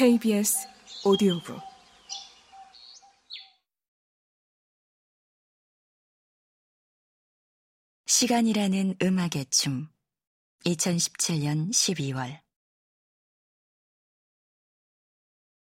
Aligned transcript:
KBS 0.00 0.66
오디오북. 1.04 1.60
시간이라는 8.06 8.94
음악의 9.02 9.44
춤. 9.50 9.90
2017년 10.64 11.68
12월. 11.68 12.40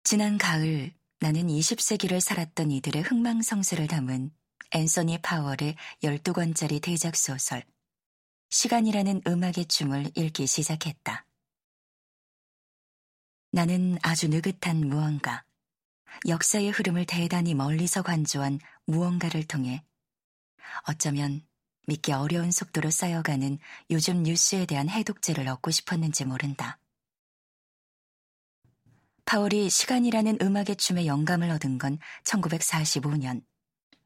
지난 0.04 0.39
가을 0.39 0.95
나는 1.20 1.45
20세기를 1.45 2.20
살았던 2.20 2.71
이들의 2.71 3.04
흥망성쇠를 3.04 3.86
담은 3.86 4.31
앤서니 4.71 5.21
파월의 5.21 5.75
12권짜리 6.02 6.81
대작 6.81 7.15
소설 7.15 7.63
시간이라는 8.50 9.21
음악의 9.27 9.68
춤을 9.68 10.09
읽기 10.15 10.47
시작했다. 10.47 11.27
나는 13.55 13.99
아주 14.01 14.30
느긋한 14.30 14.77
무언가, 14.88 15.43
역사의 16.27 16.71
흐름을 16.71 17.05
대단히 17.05 17.53
멀리서 17.53 18.02
관조한 18.02 18.59
무언가를 18.88 19.43
통해 19.43 19.84
어쩌면 20.88 21.45
믿기 21.85 22.13
어려운 22.13 22.49
속도로 22.49 22.89
쌓여가는 22.89 23.59
요즘 23.91 24.23
뉴스에 24.23 24.66
대한 24.66 24.89
해독제를 24.89 25.48
얻고 25.48 25.70
싶었는지 25.70 26.26
모른다. 26.26 26.79
파월이 29.26 29.70
시간이라는 29.70 30.40
음악의 30.41 30.76
춤에 30.77 31.05
영감을 31.05 31.51
얻은 31.51 31.77
건 31.77 31.99
1945년 32.23 33.43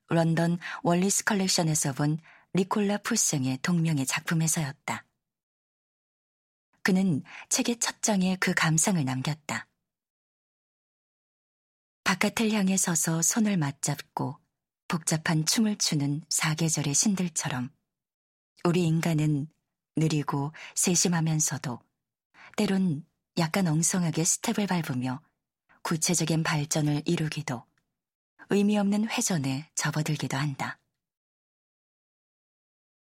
런던 0.09 0.59
월리스 0.83 1.23
컬렉션에서 1.23 1.93
본 1.93 2.19
리콜라 2.51 2.97
푸생의 2.97 3.59
동명의 3.61 4.07
작품에서였다. 4.07 5.06
그는 6.87 7.21
책의 7.49 7.79
첫 7.79 8.01
장에 8.01 8.37
그 8.39 8.53
감상을 8.53 9.03
남겼다. 9.03 9.67
바깥을 12.05 12.53
향해 12.53 12.77
서서 12.77 13.21
손을 13.21 13.57
맞잡고 13.57 14.39
복잡한 14.87 15.45
춤을 15.45 15.79
추는 15.79 16.21
사계절의 16.29 16.93
신들처럼 16.93 17.71
우리 18.63 18.85
인간은 18.85 19.49
느리고 19.97 20.53
세심하면서도 20.75 21.81
때론 22.55 23.05
약간 23.37 23.67
엉성하게 23.67 24.23
스텝을 24.23 24.67
밟으며 24.67 25.21
구체적인 25.81 26.43
발전을 26.43 27.01
이루기도 27.03 27.65
의미 28.49 28.77
없는 28.77 29.09
회전에 29.09 29.69
접어들기도 29.75 30.37
한다. 30.37 30.79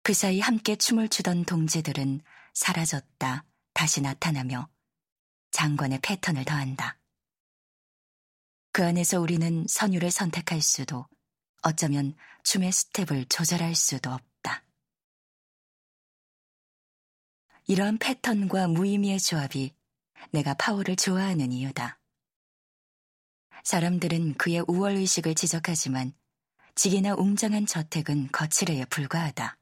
그 0.01 0.15
사이 0.15 0.39
함께 0.39 0.75
춤을 0.75 1.09
추던 1.09 1.45
동지들은 1.45 2.21
사라졌다, 2.55 3.45
다시 3.79 4.01
나타나며 4.01 4.69
장관의 5.51 5.99
패턴을 6.01 6.43
더한다. 6.43 6.99
그 8.73 8.83
안에서 8.83 9.21
우리는 9.21 9.65
선율을 9.69 10.11
선택할 10.11 10.61
수도 10.61 11.07
어쩌면 11.61 12.13
춤의 12.43 12.73
스텝을 12.73 13.27
조절할 13.29 13.75
수도 13.75 14.11
없다. 14.11 14.65
이러한 17.67 17.99
패턴과 17.99 18.67
무의미의 18.67 19.17
조합이 19.17 19.73
내가 20.31 20.55
파워를 20.55 20.97
좋아하는 20.97 21.53
이유다. 21.53 22.01
사람들은 23.63 24.33
그의 24.33 24.65
우월의식을 24.67 25.35
지적하지만 25.35 26.11
지게나 26.75 27.13
웅장한 27.13 27.65
저택은 27.65 28.33
거칠에에 28.33 28.83
불과하다. 28.89 29.58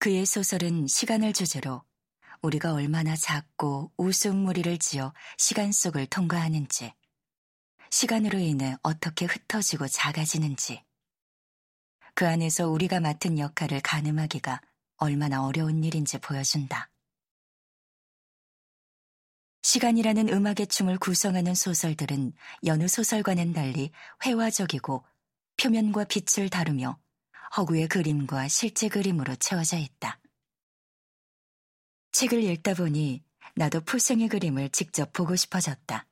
그의 0.00 0.26
소설은 0.26 0.86
시간을 0.86 1.32
주제로 1.32 1.82
우리가 2.40 2.72
얼마나 2.72 3.16
작고 3.16 3.92
우스무리를 3.96 4.78
지어 4.78 5.12
시간 5.36 5.72
속을 5.72 6.06
통과하는지, 6.06 6.94
시간으로 7.90 8.38
인해 8.38 8.76
어떻게 8.84 9.24
흩어지고 9.24 9.88
작아지는지, 9.88 10.84
그 12.14 12.28
안에서 12.28 12.68
우리가 12.68 13.00
맡은 13.00 13.40
역할을 13.40 13.80
가늠하기가 13.80 14.60
얼마나 14.98 15.44
어려운 15.44 15.82
일인지 15.82 16.18
보여준다. 16.18 16.90
시간이라는 19.62 20.28
음악의 20.28 20.68
춤을 20.68 20.98
구성하는 20.98 21.56
소설들은 21.56 22.34
여느 22.66 22.86
소설과는 22.86 23.52
달리 23.52 23.90
회화적이고 24.24 25.04
표면과 25.56 26.04
빛을 26.04 26.48
다루며 26.50 27.00
허구의 27.56 27.88
그림과 27.88 28.48
실제 28.48 28.88
그림으로 28.88 29.36
채워져 29.36 29.76
있다. 29.76 30.20
책을 32.12 32.42
읽다 32.42 32.74
보니 32.74 33.22
나도 33.54 33.80
풀생의 33.80 34.28
그림을 34.28 34.70
직접 34.70 35.12
보고 35.12 35.36
싶어졌다. 35.36 36.06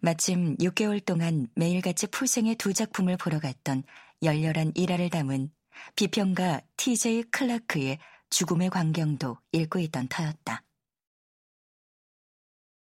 마침 0.00 0.56
6개월 0.56 1.04
동안 1.04 1.48
매일같이 1.54 2.06
풀생의 2.06 2.56
두 2.56 2.72
작품을 2.72 3.16
보러 3.16 3.38
갔던 3.38 3.82
열렬한 4.22 4.72
일화를 4.74 5.10
담은 5.10 5.50
비평가 5.96 6.60
TJ 6.76 7.24
클라크의 7.30 7.98
죽음의 8.30 8.70
광경도 8.70 9.38
읽고 9.52 9.78
있던 9.80 10.08
터였다. 10.08 10.64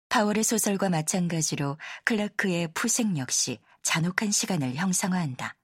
파월의 0.09 0.43
소설과 0.43 0.89
마찬가지로 0.89 1.77
클라크의 2.05 2.69
푸생 2.73 3.17
역시 3.17 3.59
잔혹한 3.81 4.31
시간을 4.31 4.75
형상화한다. 4.75 5.55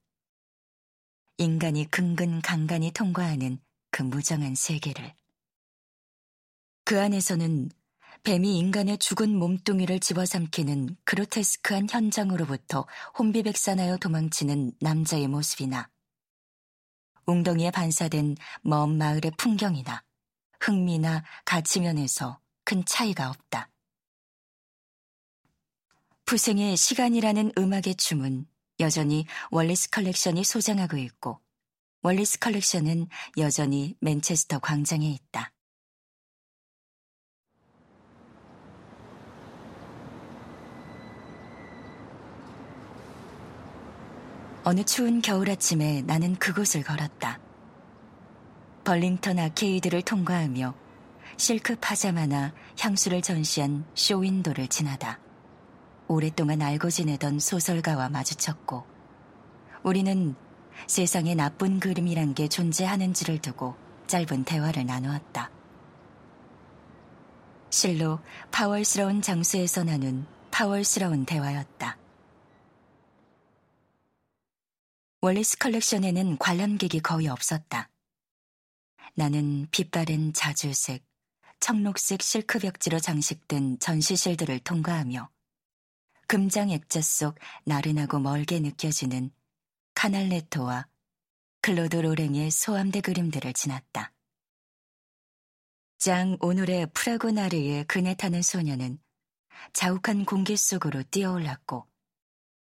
인간이 1.39 1.89
근근간간히 1.89 2.91
통과하는 2.91 3.59
그 3.91 4.03
무정한 4.03 4.55
세계를. 4.55 5.13
그 6.83 6.99
안에서는 6.99 7.71
뱀이 8.23 8.57
인간의 8.57 8.97
죽은 8.97 9.37
몸뚱이를 9.37 10.01
집어삼키는 10.01 10.97
그로테스크한 11.05 11.87
현장으로부터 11.89 12.85
혼비백산하여 13.17 13.97
도망치는 13.97 14.73
남자의 14.81 15.29
모습이나 15.29 15.89
웅덩이에 17.25 17.71
반사된 17.71 18.35
먼 18.61 18.97
마을의 18.97 19.31
풍경이나 19.37 20.03
흥미나 20.59 21.23
가치면에서 21.45 22.41
큰 22.65 22.83
차이가 22.83 23.29
없다. 23.29 23.69
푸생의 26.25 26.75
시간이라는 26.75 27.53
음악의 27.57 27.95
춤은 27.95 28.45
여전히 28.79 29.25
월리스 29.51 29.89
컬렉션이 29.89 30.43
소장하고 30.43 30.97
있고 30.97 31.39
월리스 32.01 32.39
컬렉션은 32.39 33.07
여전히 33.37 33.95
맨체스터 33.99 34.59
광장에 34.59 35.07
있다. 35.09 35.51
어느 44.63 44.83
추운 44.83 45.21
겨울 45.21 45.49
아침에 45.49 46.03
나는 46.03 46.35
그곳을 46.35 46.83
걸었다. 46.83 47.39
벌링턴 48.83 49.39
아케이드를 49.39 50.03
통과하며 50.03 50.75
실크 51.37 51.77
파자마나 51.79 52.53
향수를 52.79 53.21
전시한 53.21 53.85
쇼윈도를 53.95 54.67
지나다. 54.67 55.19
오랫동안 56.09 56.61
알고 56.63 56.89
지내던 56.89 57.39
소설가와 57.39 58.09
마주쳤고, 58.09 58.83
우리는 59.83 60.35
세상에 60.87 61.35
나쁜 61.35 61.79
그림이란 61.79 62.33
게 62.33 62.47
존재하는지를 62.47 63.37
두고 63.39 63.75
짧은 64.07 64.43
대화를 64.43 64.87
나누었다. 64.87 65.51
실로 67.69 68.19
파월스러운 68.49 69.21
장소에서 69.21 69.83
나눈 69.83 70.25
파월스러운 70.49 71.25
대화였다. 71.25 71.97
월리스 75.21 75.59
컬렉션에는 75.59 76.39
관람객이 76.39 77.01
거의 77.01 77.27
없었다. 77.27 77.89
나는 79.13 79.67
빛바랜 79.69 80.33
자주색, 80.33 81.05
청록색 81.59 82.23
실크 82.23 82.57
벽지로 82.57 82.99
장식된 82.99 83.77
전시실들을 83.77 84.59
통과하며 84.59 85.29
금장 86.29 86.69
액자 86.69 87.01
속 87.01 87.39
나른하고 87.65 88.19
멀게 88.19 88.59
느껴지는 88.59 89.31
카날레토와 89.95 90.87
클로드 91.63 91.95
로랭의 91.95 92.51
소함대 92.51 93.01
그림들을 93.01 93.51
지났다. 93.53 94.13
장 95.97 96.37
오노레 96.39 96.91
프라고나르의 96.93 97.85
그네 97.85 98.13
타는 98.13 98.43
소녀는 98.43 98.99
자욱한 99.73 100.23
공기 100.23 100.55
속으로 100.55 101.01
뛰어올랐고 101.01 101.87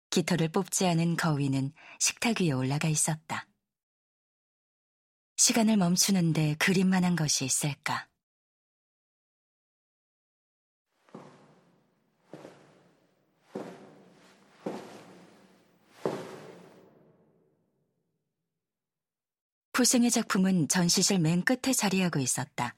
깃털을 0.09 0.49
뽑지 0.49 0.87
않은 0.87 1.19
거위는 1.19 1.75
식탁 2.01 2.41
위에 2.41 2.53
올라가 2.53 2.89
있었다. 2.89 3.47
시간을 5.37 5.77
멈추는데 5.77 6.55
그림만한 6.55 7.17
것이 7.17 7.45
있을까? 7.45 8.09
푸생의 19.82 20.12
작품은 20.12 20.69
전시실 20.69 21.19
맨 21.19 21.43
끝에 21.43 21.73
자리하고 21.73 22.20
있었다. 22.20 22.76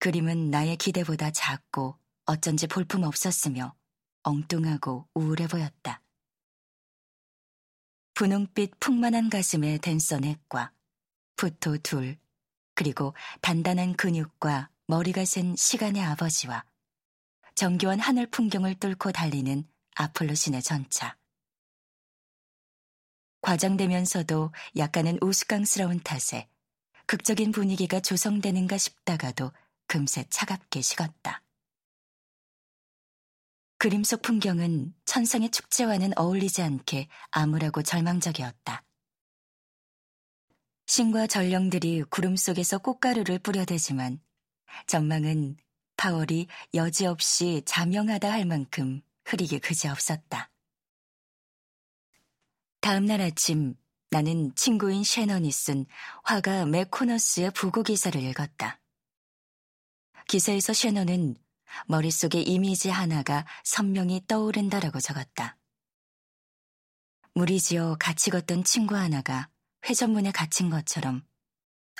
그림은 0.00 0.50
나의 0.50 0.76
기대보다 0.76 1.30
작고 1.30 1.96
어쩐지 2.24 2.66
볼품 2.66 3.04
없었으며 3.04 3.76
엉뚱하고 4.24 5.08
우울해 5.14 5.46
보였다. 5.46 6.02
분홍빛 8.14 8.80
풍만한 8.80 9.30
가슴에 9.30 9.78
댄서넷과 9.78 10.72
부토 11.36 11.78
둘, 11.78 12.18
그리고 12.74 13.14
단단한 13.40 13.94
근육과 13.94 14.70
머리가 14.88 15.24
센 15.24 15.54
시간의 15.54 16.02
아버지와 16.02 16.64
정교한 17.54 18.00
하늘 18.00 18.26
풍경을 18.26 18.80
뚫고 18.80 19.12
달리는 19.12 19.62
아폴로 19.94 20.34
신의 20.34 20.60
전차. 20.60 21.16
과장되면서도 23.48 24.52
약간은 24.76 25.18
우스꽝스러운 25.22 26.00
탓에 26.00 26.50
극적인 27.06 27.50
분위기가 27.50 27.98
조성되는가 27.98 28.76
싶다가도 28.76 29.52
금세 29.86 30.26
차갑게 30.28 30.82
식었다. 30.82 31.42
그림 33.78 34.04
속 34.04 34.20
풍경은 34.20 34.92
천상의 35.06 35.50
축제와는 35.50 36.18
어울리지 36.18 36.60
않게 36.60 37.08
암울하고 37.30 37.82
절망적이었다. 37.84 38.84
신과 40.84 41.26
전령들이 41.26 42.02
구름 42.10 42.36
속에서 42.36 42.76
꽃가루를 42.76 43.38
뿌려대지만 43.38 44.20
전망은 44.86 45.56
파월이 45.96 46.48
여지없이 46.74 47.62
자명하다 47.64 48.30
할 48.30 48.44
만큼 48.44 49.00
흐리기 49.24 49.60
그지없었다. 49.60 50.50
다음 52.80 53.06
날 53.06 53.20
아침 53.20 53.74
나는 54.10 54.54
친구인 54.54 55.04
셰넌이 55.04 55.50
쓴 55.50 55.86
화가 56.24 56.66
맥코너스의 56.66 57.50
부고 57.52 57.82
기사를 57.82 58.20
읽었다. 58.20 58.80
기사에서 60.28 60.72
셰넌은 60.72 61.36
머릿속에 61.86 62.40
이미지 62.40 62.88
하나가 62.88 63.46
선명히 63.64 64.24
떠오른다라고 64.26 65.00
적었다. 65.00 65.58
무리지어 67.34 67.96
같이 68.00 68.30
걷던 68.30 68.64
친구 68.64 68.96
하나가 68.96 69.48
회전문에 69.88 70.32
갇힌 70.32 70.70
것처럼 70.70 71.26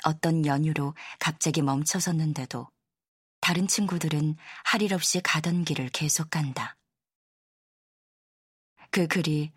어떤 0.05 0.45
연유로 0.45 0.95
갑자기 1.19 1.61
멈춰섰는데도 1.61 2.67
다른 3.41 3.67
친구들은 3.67 4.35
할 4.63 4.81
일 4.81 4.93
없이 4.93 5.21
가던 5.21 5.65
길을 5.65 5.89
계속 5.89 6.29
간다. 6.29 6.77
그 8.91 9.07
글이 9.07 9.51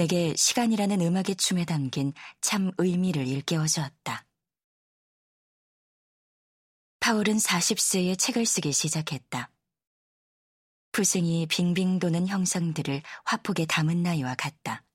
내게 0.00 0.34
시간이라는 0.34 0.98
음악의 1.02 1.36
춤에 1.36 1.66
담긴 1.66 2.14
참 2.40 2.72
의미를 2.78 3.28
일깨워 3.28 3.66
주었다. 3.66 4.24
파울은 7.00 7.36
40세에 7.36 8.18
책을 8.18 8.46
쓰기 8.46 8.72
시작했다. 8.72 9.50
부승이 10.92 11.48
빙빙 11.48 11.98
도는 11.98 12.28
형상들을 12.28 13.02
화폭에 13.26 13.66
담은 13.66 14.02
나이와 14.02 14.34
같다. 14.36 14.86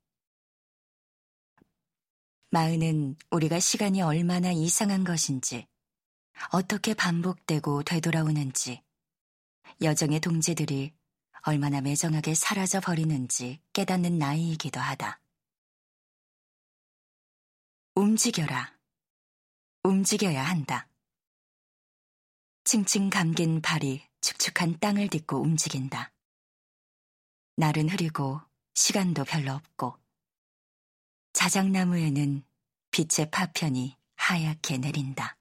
마흔은 2.50 3.16
우리가 3.30 3.60
시간이 3.60 4.02
얼마나 4.02 4.52
이상한 4.52 5.04
것인지, 5.04 5.68
어떻게 6.50 6.96
반복되고 6.96 7.84
되돌아오는지, 7.84 8.82
여정의 9.84 10.20
동지들이 10.20 10.96
얼마나 11.48 11.80
매정하게 11.80 12.34
사라져 12.34 12.82
버리는지 12.82 13.62
깨닫는 13.72 14.18
나이이기도 14.18 14.80
하다. 14.80 15.22
움직여라. 17.94 18.76
움직여야 19.84 20.44
한다. 20.44 20.88
칭칭 22.64 23.12
감긴 23.12 23.62
발이 23.62 24.04
축축한 24.22 24.80
땅을 24.80 25.10
딛고 25.10 25.40
움직인다. 25.40 26.12
날은 27.58 27.90
흐리고 27.90 28.42
시간도 28.74 29.24
별로 29.26 29.54
없고 29.54 30.00
자작나무에는 31.34 32.44
빛의 32.90 33.30
파편이 33.30 33.96
하얗게 34.16 34.80
내린다. 34.80 35.35